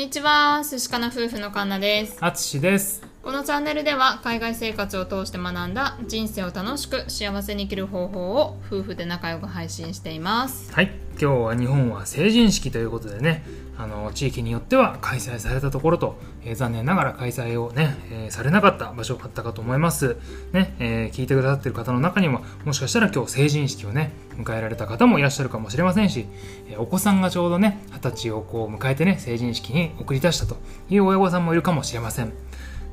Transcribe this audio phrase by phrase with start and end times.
[0.00, 2.16] にちは、寿司かな夫婦のカンナです。
[2.22, 3.02] あつしです。
[3.22, 10.72] このチャンネルでは海外生活を通して学んだ人生を楽しく幸せに生きる方法を夫婦で仲良く配信しています。
[10.72, 13.44] はい、今日は日本は成人式ということでね、
[13.76, 20.16] あの地域によっては開催されたところと、えー残念ながら開催をね、えーされなかった場所があったかと思います。
[20.52, 26.26] ね、えー聞いてくださってる方の中にも、もしかしたら今日成人式をね、迎えられた方もいらっしゃるかもしれませんし、
[26.68, 30.56] えお子さんがちょうどね、二十歳をこう迎えてね、成人式に送り出したと
[30.88, 32.32] いう親御さんもいるかもしれません。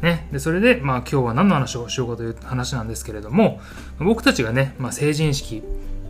[0.01, 3.59] ね、でそれで、まあ、今日は何の話をしようかという話なんですけれども
[3.97, 5.63] 僕たちがね、まあ、成人式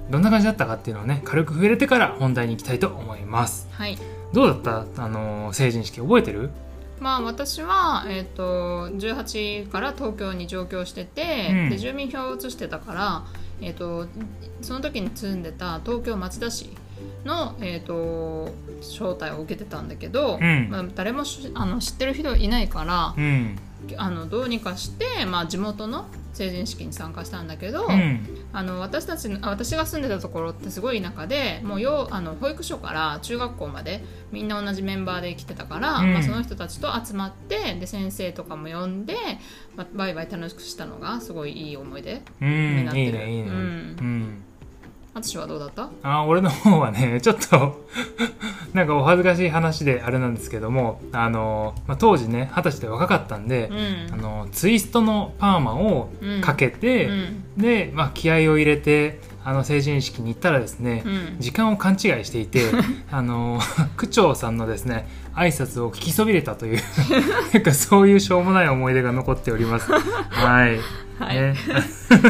[0.09, 3.97] どんな感じだったかっていうのをね軽く触れてから本題に行きたいと思いますはい。
[4.33, 6.49] どうだった、あのー成人式覚えてる？
[6.99, 11.69] まあ私は、えっと18から東京に上京してて、うん。
[11.69, 13.23] で住民票を移してたから、
[13.61, 14.07] えっと
[14.61, 16.69] その時に住んでた東京町田市
[17.23, 20.69] の、えっと招待を受けてたんだけど、うん。
[20.69, 23.57] まあ、誰もしあの知ってる人いないから、うん。
[23.95, 28.25] あのどうにかして、まあ、地元の成人式に参加したんだけど、うん。
[28.53, 36.13] あの私たちのあ私が住んでたところってすごい田舎でもうよあの保育所から中学校までみんな同じメンバーで来てたから、うん。
[36.13, 39.15] まあ、その人たちと集まってで先生とかも呼んで、
[39.75, 42.77] まあ、バイバイ楽しくしたのがすごいいい思い出うん。
[42.77, 43.05] になってる。
[43.05, 43.49] いいねいいね。
[43.49, 44.43] うん。
[45.19, 45.89] うはどうだった？
[46.03, 47.87] あ俺の方はねちょっと
[48.73, 54.13] なんかお恥ずかしい話であれなんですけどもあのー、まあ、当時ね二十歳で若かったんで、うん。
[54.13, 56.09] あのツイストのパーマを
[56.41, 57.43] かけて、うん。
[57.57, 61.35] で、まあ、気合を入れてあの成人式に行ったらですね、うん。
[61.39, 62.63] 時間を勘違いしていて
[63.09, 63.61] あの
[63.95, 66.81] 区長さんのですね挨拶を聞きそびれたという
[67.53, 69.89] なんかそういうしょうもない思い出が残っております。
[69.89, 69.99] は
[70.67, 70.79] い、
[71.17, 71.35] はい。
[71.37, 71.55] ね。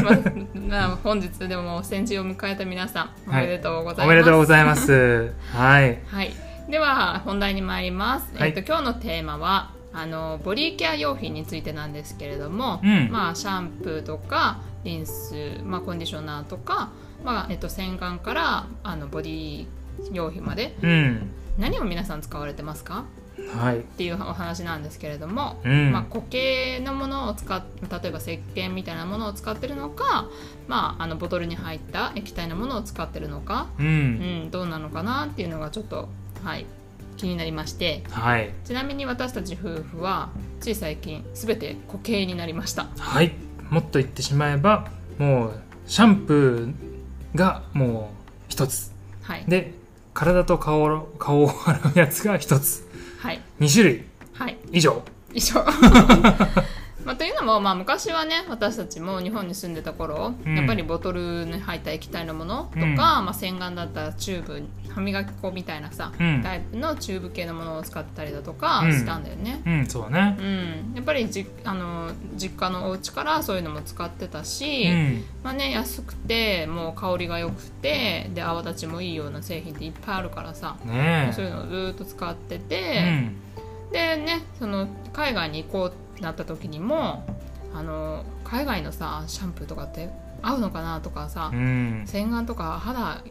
[0.04, 5.34] まあまあ本日でも先人を迎えた皆さんおめでとうございます、おめでとうございます。
[5.54, 6.32] はい、はい、
[6.70, 8.50] では本題に参ります、はい。
[8.50, 13.10] えっと今日のテーマはあのボディケア用品についてなんですけれども、うん。
[13.12, 15.34] まあ、シャンプーとかリンス、
[15.64, 16.92] まあ、コンディショナーとか、
[17.26, 19.66] まあえっと、洗顔からあのボディ
[20.14, 23.06] 用品までうん、何を皆さん使われてますか？
[23.56, 25.92] はい、っていうお話なんですけれども、うん。
[25.92, 30.28] まあ、固形のものを使っ例えば石鹸みたいなものを使ってるのか、
[30.68, 36.08] まあ、あのボトルに入った液体のものを使ってるのか、う、うんん、どうなのかなっていうのがちょっと、
[36.44, 36.66] はい、
[37.18, 38.04] 気になりまして。
[38.10, 40.30] はい、ちなみに私たち夫婦は
[40.60, 42.88] つい最近全て固形になりました。
[42.98, 43.34] はい、
[43.70, 48.16] もっと言ってしまえばもうシャンプーがもう
[48.48, 48.92] 一つ。
[49.24, 49.44] はい。
[49.48, 49.74] で
[50.14, 52.88] 体と顔を顔を洗うやつが一つ。
[53.20, 53.42] はい。
[53.60, 54.04] 2種類。
[54.34, 54.58] はい。
[54.72, 55.04] 以上。
[55.34, 55.64] 以上。
[55.64, 56.64] まあ、
[57.18, 60.56] というのも、まあ、昔はね私たちも日本に住んでた頃、うん。
[60.56, 62.96] やっぱりボトルに入った液体のものとか、うん。
[62.96, 66.42] まあ、洗顔だったらチューブ歯磨き粉みたいなさ、うん。
[66.44, 68.94] タイプのチューブ系のものを使ったりだとかうん。
[68.94, 70.38] したんだよね、うんそうだね。
[70.40, 70.44] う
[70.92, 75.24] ん、やっぱりじあの実家のお家からそういうのも使ってたし、うん。
[75.44, 87.26] まあね、安くてもう香りが良くてで泡立ちもいいような製品っていっぱいあるからさ、ねそういうのをずっと使ってえて、でねその海外に行こうってなった時にも
[87.74, 90.10] あの海外のさシャンプーとかって
[90.42, 93.24] 合うのかなとかさ、うん、うん洗顔とか肌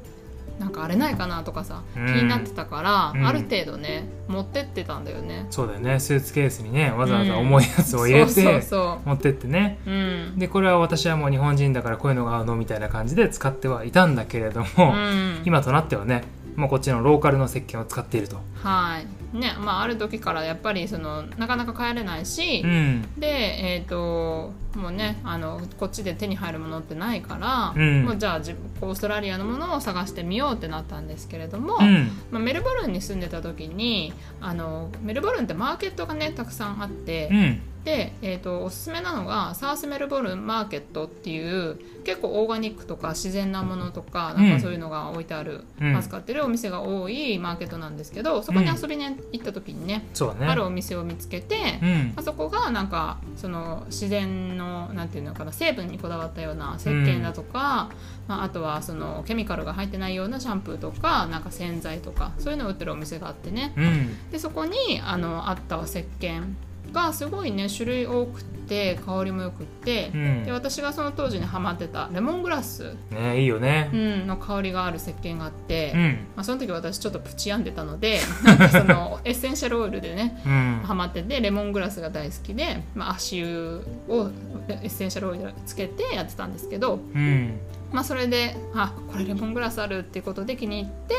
[0.59, 2.07] なんか荒れないかなとかさ、うん。
[2.07, 3.27] 気になってたから、うん。
[3.27, 5.47] ある程度ね持ってってたんだよね。
[5.51, 6.01] そうだよね。
[6.01, 8.63] スーツケースにねわざわざ重いやつを入れて、
[9.05, 9.79] 持ってってね。
[9.87, 10.39] う、うん。
[10.39, 15.43] でこれは私はもう日本人だからこういうのが合うのみたいな感じで使ってはいたんだけれども、うん。
[15.45, 16.25] 今となってはね
[16.57, 23.03] もうこっちのローカルの石鹸を使っていると、はいねまあ、ある時からやっぱりそのなかなか帰れないし、うん。
[23.19, 28.05] でえっ、ともうねあのこっちで手に入るものってないから、うん。
[28.05, 32.11] もうじゃあオーストラリアのものを探してみようってなったんですけれども、うん。
[32.31, 37.63] まあ、メルボルンに住んでた時にあのメルボルンってマーケットがねたくさんあって、うん。
[37.87, 45.97] で、えー、とおすすめなのがサウスメルボルンマーケットっていう結構オーガニックとか自然なものとかなんかそういうのが置いてある、うん。
[45.97, 50.47] 扱ってるお店が多いマーケットなんですけどそこに遊びに行った時にね、そうだね。
[50.47, 52.13] あるお店を見つけて、うん。
[52.17, 57.91] あそこがなんかその自然のなんていうのかな成分にこだわったような石鹸だとか、
[58.29, 63.73] まあ、あとはそのケミカルが入ってないようなシャンプーとかなんか洗剤とかそういうのを売ってるお店があってね。
[63.77, 64.31] うん。
[64.31, 66.55] でそこにあのあった石鹸
[66.93, 70.45] がすごいね種類多くて香りもよくって、うん。
[70.45, 73.91] で私がその当時にハマってたレモングラス、ねいいよね。
[73.93, 76.19] うん、の香りがある石鹸があって、うん。
[76.37, 80.81] まあ、その時私ちょっとプチ病んでたので なんかそのエッセンシャルオイルでねうん。
[80.85, 84.31] ハマっててレモングラスが大好きで、まあ、足湯を
[84.69, 87.59] エッセンシャルオイルつけてやってたんですけどうん
[87.93, 91.15] まあ、それであこれレモングラスあるっていうことで気に入って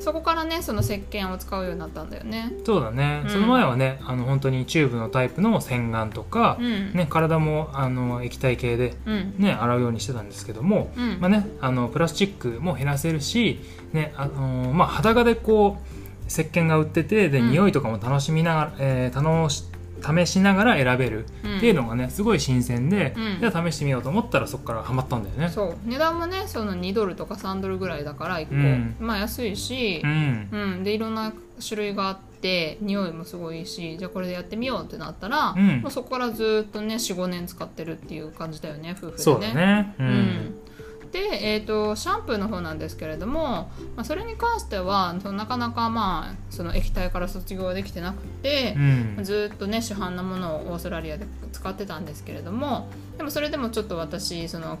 [0.00, 2.52] そこからねその石鹸を使うようになったんだよね。
[2.64, 3.30] そうだね、うん。
[3.30, 6.92] その前はねあの本当にチューブのタイプの洗顔とかう、ん。
[6.92, 9.34] ね、体もあの液体系で、うん。
[9.38, 11.18] ね、洗うようにしてたんですけども、うん。
[11.20, 13.60] まあね、あのプラスチックも減らせるし、
[13.92, 17.50] ねあのまあ、裸でこう石鹸が売っててで、うん。
[17.50, 19.64] 匂いとかも楽しみながら、えー楽し
[20.02, 21.26] 試しながら選べる。
[21.44, 21.56] うん。
[21.58, 23.40] っていうのがねすごい新鮮で、うん。
[23.40, 25.48] じゃあ試してみようと思ったらそこからハマったんだよね。
[25.48, 25.76] そう。
[25.84, 28.96] 値段もねその2ドルとか3ドルぐらいだから1個、うん。
[29.00, 30.00] まあ安いし。
[30.04, 30.48] う、ん。
[30.50, 30.84] うん。
[30.84, 31.32] でいろんな
[31.66, 35.80] 種類があって匂いもすごいしじゃあこれでやってみようってなったら、うん。
[35.80, 39.22] もうそこからずっとね45年使ってるっていう感じだよね夫婦でね。
[39.22, 39.94] そうだね。
[39.98, 40.47] ううんん
[41.12, 49.24] で、えー、とシャンプーの方なんですけれども、まあ、それに関してはなかなかまあその液体から卒業はできてなくてう、ん。
[49.24, 54.78] ずっとね市販のものをオーストラリアで使ってたんですけれどもでもそれでもちょっと私その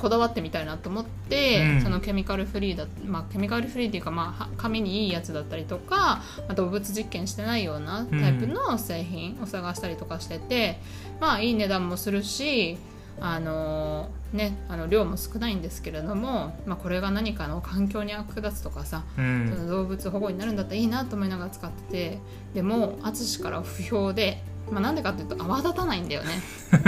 [0.00, 1.82] こだわってみたいなと思って、うん。
[1.82, 10.80] そのケミカルフリーだ、まあ、ケミカルフリーっていうか、まあは、髪にいいやつだったりとか、まあ、動物実験してないようなタイプの製品を探したりとかしてて、
[11.20, 12.78] まあいい値段もするし
[13.20, 22.18] あのね、あの量も少ないんですけれども、まあ、これが何かの環境に役立つとかさ、うそんの動物保護になるんだったらいいなと思いながら使ってて
[22.54, 26.30] でも淳から不評で、まあ、なんでかっていうと泡立たないんだよね。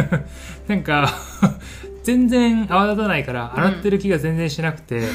[0.68, 1.08] なんか
[2.04, 5.08] 全然泡立たないから洗ってる気が全然しなくて、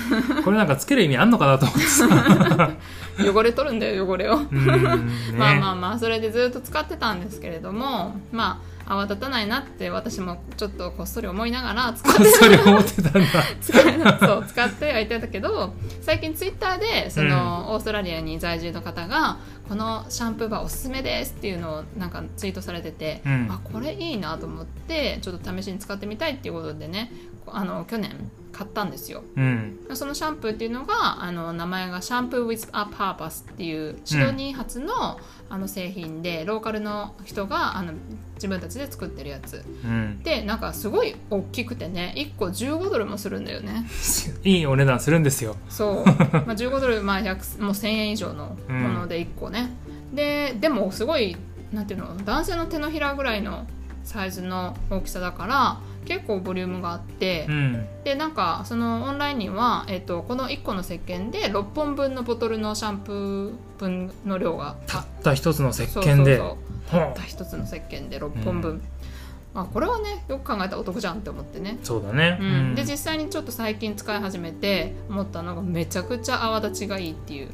[0.44, 2.71] これなんかつける意味あんのかなと思ってさ。
[3.19, 4.65] 汚れ取るんだよ汚れを、うん。
[4.65, 4.71] ね。
[5.38, 13.22] まあまあまあそれでずっと使ってたんですけれどもまあ泡立たないなって私もちょっとこっそり思いながら使ってそり思ってたんだ。
[13.62, 19.38] 使いなそう使ってはいてたけど最近ツイッターでその、オーストラリアに在住の方が
[19.68, 23.48] このシャンプーバーおすすめですっていうのをなんかツイートされてて、うん。
[23.51, 27.12] あこれいいなと思ってちょっと試しに使ってみたいっていうことでね
[27.48, 28.12] あの去年
[28.57, 29.24] 買ったんですよ。
[29.36, 29.77] うん。
[29.94, 37.94] そのシャンプーっていうのがあの名前がシャンプー with a purpose っていうシドニー発の,、あの製品でローカルの人があの
[38.33, 39.63] 自分たちで作ってるやつ。
[39.83, 40.24] うん。
[40.24, 43.86] でなんかすごい大きくてね1個15ドルもするんだよね。
[44.44, 45.56] いいお値段するんですよ。
[45.69, 46.06] そう、
[46.48, 49.69] まあ、15ドル、まあ、100もう1000円以上のもので1個ね、
[50.13, 51.38] ででもすごい
[51.71, 53.68] なんていうの男性の手のひらぐらいの
[54.04, 57.86] サイズの大きさだから結構ボリュームがあって、うん。
[58.04, 66.42] でなんかそのオンラインには、えっとこの1個の石鹸で6本分のボトルのシャンプー分の量がたった一つの石鹸で。
[66.89, 68.81] たった一つの石鹸で6本分、
[69.54, 71.77] あこれはねよく考えたらお得じゃんって思ってね。
[71.81, 72.38] あそうだね。
[72.39, 77.50] うん、で実際にちょっと最近使い始めて思ったのがめちゃくちゃ泡立ちがいいっていう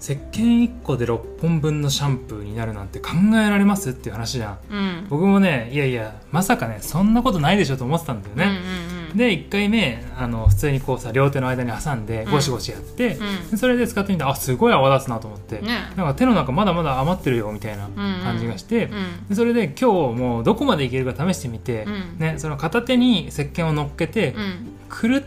[0.00, 3.90] 石鹸1個で6本分のシャンプーになるなんて考えられます？
[3.90, 4.58] っていう話じゃん。
[4.70, 5.06] うん。
[5.08, 8.44] 僕もね、いやいや、まさかね、そんなことないでしょと思ってたんだよね。
[8.44, 8.50] うん。
[8.50, 12.30] うんうんで1回目あの普通にこうさ両手の間に挟んでうん。
[12.30, 13.50] ゴシゴシやって、うん。
[13.52, 15.68] でそれで使ってみたらあすごい泡立つなと思って、ね。
[15.96, 17.88] なんか手の中まだまだ余ってるよみたいな
[18.22, 19.28] 感じがして、うん。
[19.30, 22.18] でそれで今日もうどこまでいけるか試してみて、うん。
[22.18, 24.72] ね、その片手に石鹸を乗っけて、うん。
[24.90, 25.22] くるっ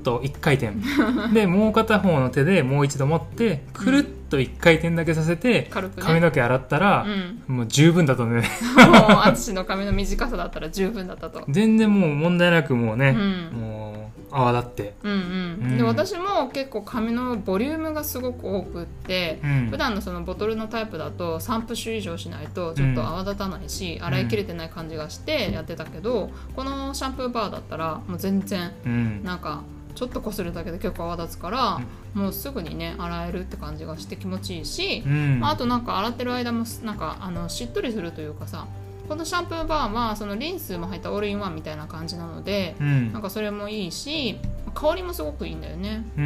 [0.00, 0.72] と1回転。
[1.32, 6.02] でもう片方の手でもう一度持ってくるっと1回転だけさせて、軽くね。
[6.02, 7.04] 髪の毛洗ったら
[7.48, 7.56] う、ん。
[7.56, 8.30] もう十分だったね。
[8.32, 8.42] もう
[9.26, 11.44] 淳の髪の短さだったら十分だったと。
[11.48, 13.60] 全然もう問題なくもうね、うん。
[13.60, 15.18] もう泡立って、うんうん。
[15.18, 15.76] うん。
[15.76, 19.68] で私も結構髪のボリュームがすごく多くって、うん。
[19.70, 29.24] 普段のそのボトルのタイプだと3プッシュ以上しないとちょっと泡立たないし、洗い切れてない感じがしてやってたけど、このシャンプーバーだったらもう全然うん。
[29.24, 29.64] なんか
[30.00, 31.80] ちょっとこするだけで結構泡立つから、
[32.14, 35.40] もうすぐにね洗えるって感じがして気持ちいいし、うん。
[35.40, 38.66] まあ、あとなんか洗ってる間もなんかあのしっとりするというかさ
[39.10, 43.12] このシャンプーバーはそのリンスも入ったオールインワンみたいな感じなので、うん。
[43.12, 44.38] なんかそれもいいし
[44.72, 46.02] 香りもすごくいいんだよね。
[46.16, 46.24] うん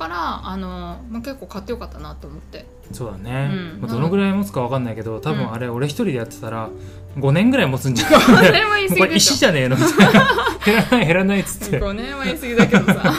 [0.00, 2.66] からあの、まあ、結構買ってよかったなと思って。
[2.92, 3.80] そうだね、うん。
[3.82, 5.36] まあどのぐらい持つかわかんないけど多うん。
[5.36, 6.70] 分あれ俺一人でやってたら
[7.18, 8.52] 5年ぐらい持つんじゃ5ない？
[8.52, 9.76] 年は言いもうこれ石じゃねえの？
[9.76, 10.26] みたいな。
[10.64, 11.78] 減らない減らないっつって。
[11.80, 13.12] 5年は言い過ぎだけどさ。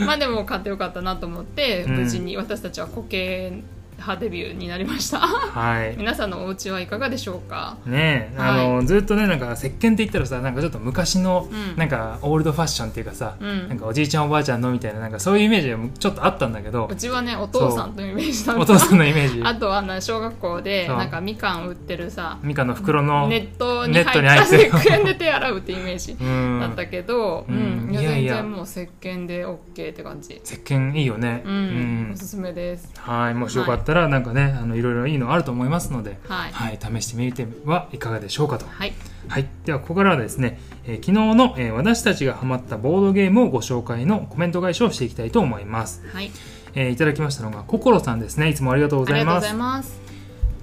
[0.06, 1.96] まあでも買ってよかったなと思ってうん。
[2.04, 3.62] 無事に私たちは固形
[3.98, 5.18] 派デビューになりました。
[5.18, 5.96] はい。
[5.96, 7.76] 皆さんのお家はいかがでしょうか？
[7.84, 8.66] ねえ、はい。
[8.66, 11.76] あのずっとねなんか石鹸って言ったらさなんかちょっと昔の、うん。
[11.76, 13.68] なんかオールドファッションっていうかさ、うん。
[13.68, 18.62] なんかおじいちゃんおばあちゃんのみたいななんかそういうイメージがちょっとあったんだけどうちはねお父さんというイメージだった。
[18.62, 19.42] お父さんのイメージ。
[19.42, 30.40] あとはな小学校でなんかみかん売ってるさミカの袋のネットに入った石鹸で手洗うってイメージうんだったけど、ううんんいやいやいや全然もう石鹸で OK って感じ。
[30.44, 31.42] 石鹸いいよね。
[31.44, 32.90] うん、おすすめです。
[32.96, 33.34] はい。
[33.34, 36.52] もしよかったらなんかねあのいろいろいいのあると思いますので、はい。
[36.52, 38.66] はい、試してみてはいかがでしょうかと。
[38.66, 38.92] はい。
[39.28, 46.02] はい、ではここからはですね、えー昨日の、えー私たちがハマったボードゲームをご紹介のコメント返しをしていきたいと思います。
[46.12, 46.30] はい。
[46.74, 48.48] えーいただきましたのがココロさんですね。
[48.48, 49.88] いつもありがとうごありがとうございます。
[49.88, 50.08] ざいます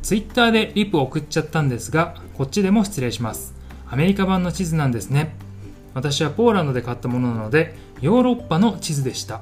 [0.02, 3.56] ツイッターでリプを送っちゃったんですがこっちでも失礼します。
[3.88, 5.36] アメリカ版の地図なんですね
[5.96, 9.42] 私はポーランドで買ったものなのでヨーロッパの地図でした。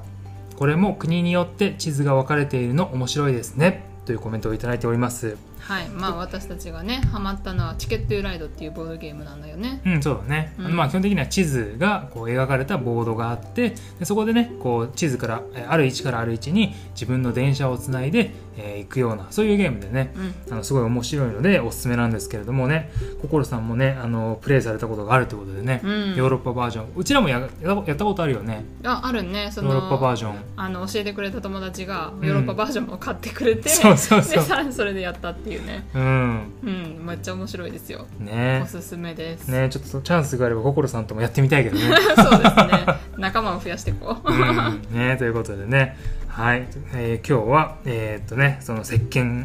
[0.56, 3.84] これも国によって地図が分かれているの面白いですね。
[4.06, 5.36] というコメントをいただいております。
[5.66, 5.88] はい。
[5.88, 9.80] まあ私たちがねハマったのはチケットユーライドっていうボードゲームなんだよね。
[9.86, 10.76] うんそうだね、うん。
[10.76, 20.12] まあ基本的には地図がこう描かれたボードがあってでそこでねこう地図からえーある位置からある位置に自分の電車をつないで、えー行くようなそういうゲームでね。
[20.48, 20.52] うん。
[20.52, 22.92] あのすごい面白いのでおすすめなんですけれどもね。
[23.22, 26.14] 心さんもねあのプレイされたことがあるということでね、うん。
[26.14, 26.86] ヨーロッパバージョン。
[26.94, 28.64] うちらもややったやったことあるよね。
[28.84, 29.50] ああるね。
[29.50, 30.36] そのヨーロッパバージョン。
[30.56, 35.86] あの教えてくれた友達がうんヨーロッパバージョンも買ってくれて、そうそうそれでやったっていうね。
[35.94, 36.52] うん。
[36.62, 37.06] うん。
[37.06, 38.06] めっちゃ面白いですよ。
[38.18, 38.62] ね。
[38.64, 41.82] おすすめです、ねちょっとチャンスがあれば心さんともやってみたいけどね。
[42.16, 42.86] そうですね。
[43.16, 44.82] 仲間を増やしていこう、うん。
[44.90, 45.96] ね、ということでね、
[46.28, 49.44] はい、えー今日は、えーっとね、その石鹸、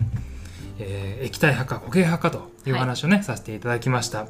[0.79, 2.81] えー液体派か固形派かというはい。
[2.81, 4.27] 話をね、させていただきました。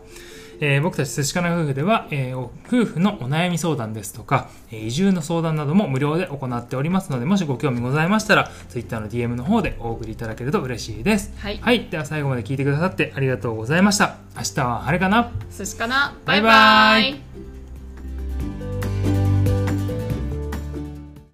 [0.62, 11.34] えー僕たち寿司かな夫婦では、えーお夫婦のお悩み相談ですとか、えー移住の相談なども無料で行っておりますので、もしご興味ございましたら、Twitter の DM の方でお送りいただけると嬉しいです。
[11.39, 11.58] はい。
[11.62, 14.18] はい、では最後まで聞いてくださってありがとうございました。
[14.36, 15.32] 明日は晴れかな。
[15.58, 16.16] 寿司かな。
[16.25, 17.12] バイバイ。
[17.12, 17.59] イ